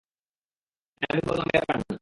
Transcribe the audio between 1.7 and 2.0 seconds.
না।